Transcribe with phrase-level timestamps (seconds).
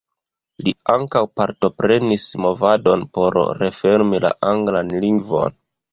[0.67, 5.59] Li ankaŭ partoprenis movadon por reformi la anglan lingvon.